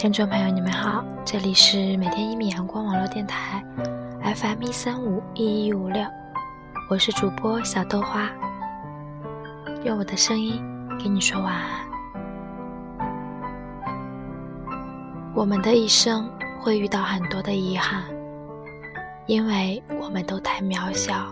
[0.00, 3.62] 听众朋友，你们好，这里是每天一米阳光网络电台
[4.34, 6.02] ，FM 一三五一一五六，
[6.88, 8.30] 我是主播小豆花，
[9.84, 10.64] 用我的声音
[10.98, 11.86] 给你说晚安。
[15.34, 18.02] 我们的一生会遇到很多的遗憾，
[19.26, 21.26] 因为我们都太渺小，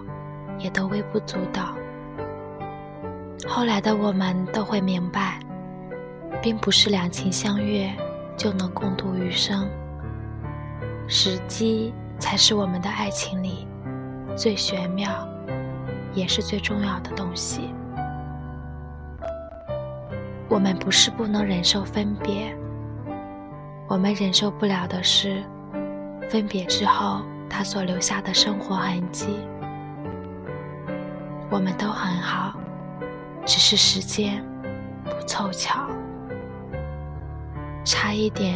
[0.59, 1.75] 也都微不足道。
[3.49, 5.41] 后来的我们都会明白，
[6.43, 7.91] 并不是两情相悦
[8.39, 9.69] 就能共度余生，
[11.09, 13.67] 时机才是我们的爱情里
[14.37, 15.29] 最玄妙，
[16.15, 17.75] 也是最重要的东西。
[20.49, 22.57] 我们不是不能忍受分别，
[23.89, 25.43] 我们忍受不了的是
[26.31, 29.27] 分别之后他所留下的生活痕迹。
[31.51, 32.55] 我们都很好。
[33.45, 34.45] 只是时间
[35.05, 35.89] 不凑巧，
[37.91, 38.55] 差一点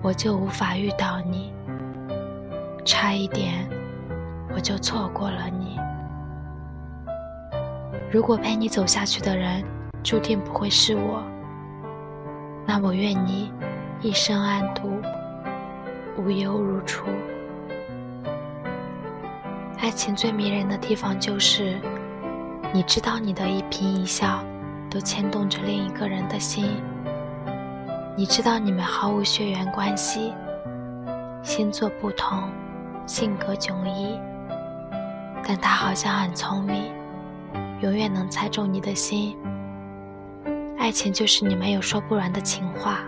[0.00, 1.52] 我就无法遇到你，
[2.86, 3.68] 差一点
[4.54, 5.78] 我就错过了你。
[8.10, 9.62] 如果陪你走下去的人
[10.02, 11.22] 注定不会是我，
[12.64, 13.52] 那我愿你
[14.00, 14.98] 一生安度，
[16.16, 17.04] 无忧如初。
[19.80, 21.78] 爱情最迷人的地方就是。
[22.72, 24.42] 你知道，你的一颦一笑
[24.88, 26.82] 都牵动着另一个人的心。
[28.14, 30.34] 你知道，你们毫无血缘关系，
[31.42, 32.42] 星座不同，
[33.06, 34.20] 性格迥异，
[35.46, 36.92] 但他好像很聪明，
[37.80, 39.34] 永远能猜中你的心。
[40.78, 42.98] 爱情就是你们有说不完的情话，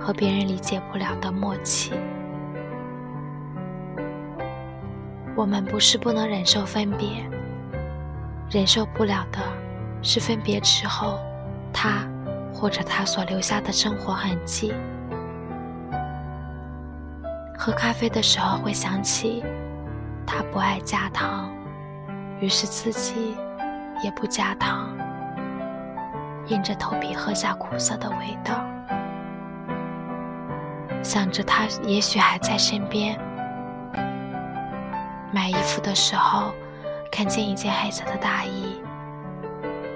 [0.00, 1.92] 和别人理解不了的默契。
[5.36, 7.08] 我们不是不能忍受分别。
[8.50, 9.40] 忍受不了的
[10.02, 11.18] 是分别之后，
[11.72, 12.06] 他
[12.62, 14.72] 或者他所留下的生活痕迹。
[17.58, 19.42] 喝咖啡的时候会想起
[20.24, 21.52] 他不爱加糖，
[22.38, 23.36] 于是自己
[24.00, 24.96] 也不加糖，
[26.46, 28.64] 硬着头皮喝下苦涩的味道。
[31.02, 33.18] 想着他也许还在身边，
[35.32, 36.52] 买衣服的时候。
[37.10, 38.80] 看见一件黑色的大衣，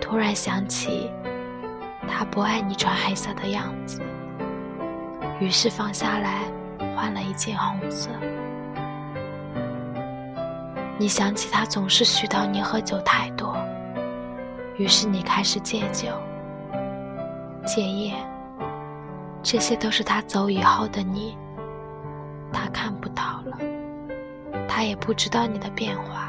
[0.02, 1.10] 突然想起
[2.08, 4.00] 他不爱你穿黑色的样子，
[5.40, 6.40] 于是放下来
[6.96, 8.10] 换了一件红色。
[10.98, 13.56] 你想起他总是絮叨你喝酒太多，
[14.78, 16.08] 于是你开始戒酒、
[17.66, 18.16] 戒烟，
[19.42, 21.36] 这些都是他走以后的你，
[22.50, 23.58] 他看不到了，
[24.66, 26.28] 他也不知道你的变化。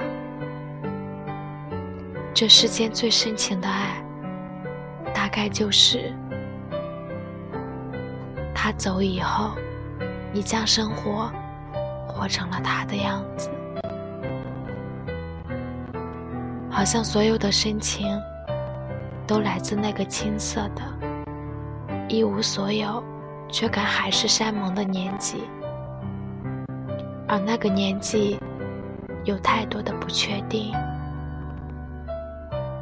[2.33, 4.03] 这世间最深情的爱，
[5.27, 6.13] 大概就是
[8.55, 9.51] 他走以后，
[10.31, 11.29] 你将生活
[12.07, 13.51] 活成了他的样子。
[16.69, 18.07] 好像所有的深情，
[19.27, 20.81] 都来自那个青涩的、
[22.07, 23.03] 一无所有
[23.49, 25.43] 却敢海誓山盟的年纪，
[27.27, 28.39] 而那个年纪，
[29.25, 30.73] 有太多的不确定。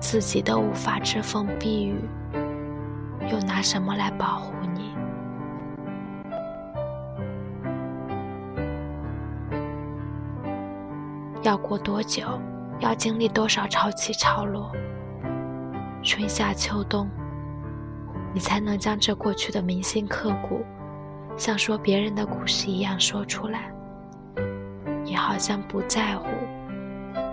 [0.07, 1.99] 自己都无法遮风避雨，
[3.31, 4.93] 又拿什么来保护你？
[11.41, 12.39] 要过多久？
[12.79, 14.71] 要经历多少潮起潮落？
[16.03, 17.09] 春夏秋冬，
[18.31, 20.63] 你才能将这过去的铭心刻骨，
[21.35, 23.71] 像说别人的故事一样说出来？
[25.03, 26.27] 你好像不在乎，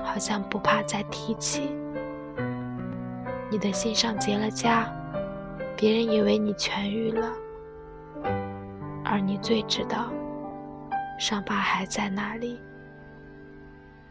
[0.03, 1.71] 好像不怕再提起。
[3.53, 4.87] 你的心上结了痂，
[5.77, 7.31] 别人以为你痊愈了，
[9.05, 10.11] 而你最知道，
[11.19, 12.59] 伤疤还在那里，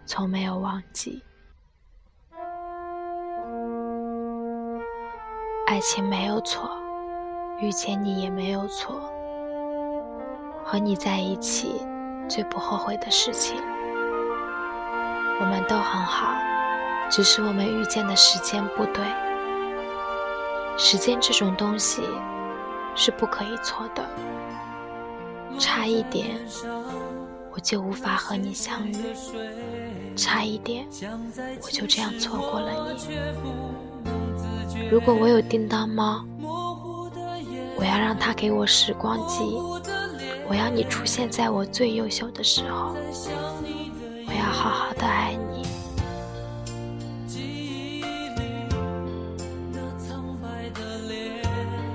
[0.05, 1.23] 从没有忘记。
[5.65, 6.69] 爱情没有错，
[7.59, 9.11] 遇见你也没有错，
[10.63, 11.83] 和你在一起
[12.29, 13.59] 最不后悔的事情，
[15.39, 16.35] 我们都很好，
[17.09, 19.03] 只是我们遇见的时间不对。
[20.77, 22.01] 时间这种东西
[22.95, 24.03] 是不可以错的，
[25.59, 26.37] 差一点
[27.53, 28.95] 我就无法和你相遇，
[30.15, 30.87] 差一点
[31.61, 33.17] 我就这样错过了你。
[34.89, 36.25] 如果我有叮当猫，
[37.77, 39.43] 我要让它给我时光机，
[40.47, 42.95] 我要你出现在我最优秀的时候，
[44.27, 45.65] 我要好好的爱你。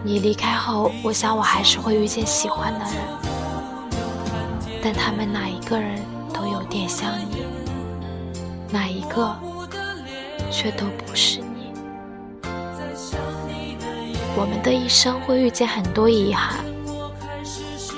[0.07, 2.95] 你离开后，我想我还是会遇见喜欢的人，
[4.81, 6.01] 但他们哪一个人
[6.33, 7.45] 都有点像你，
[8.71, 9.37] 哪一个
[10.49, 11.73] 却都不是你。
[14.37, 16.65] 我们的一生会遇见很多遗憾，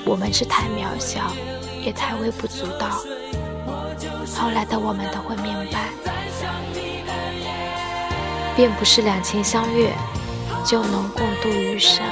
[0.03, 1.31] 我们是太渺小，
[1.85, 2.89] 也太微不足道。
[4.35, 5.89] 后来的我们都会明白，
[8.55, 9.93] 并不是两情相悦。
[10.65, 12.03] 就能共度余生。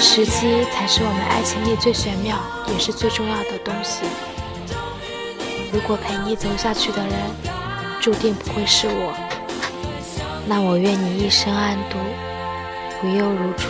[0.00, 2.36] 时机才是我们爱情里最玄妙，
[2.68, 4.02] 也是最重要的东西。
[5.72, 7.12] 如果陪你走下去的人
[7.98, 9.14] 注定不会是我，
[10.46, 11.96] 那我愿你一生安度，
[13.02, 13.68] 无忧如初。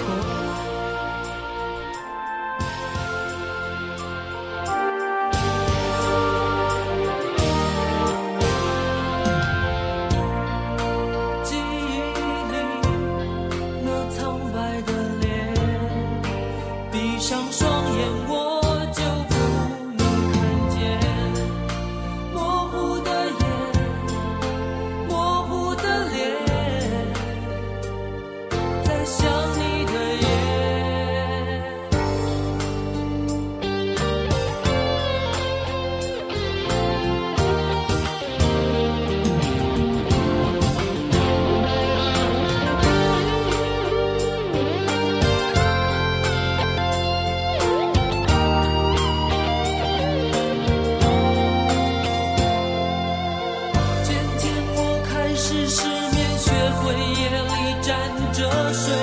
[56.92, 57.98] 黑夜里沾
[58.32, 58.94] 着水，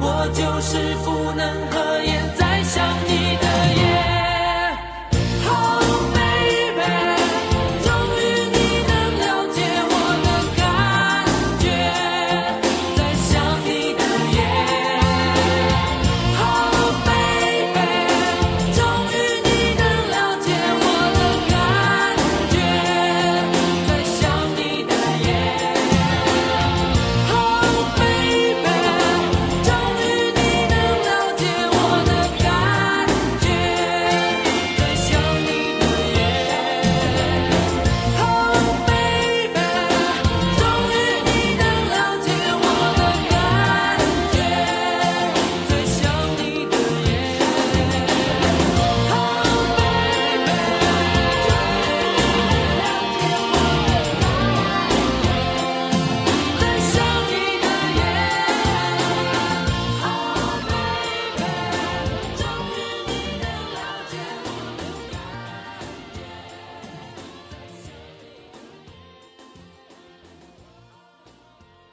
[0.00, 1.89] 我就是不能喝。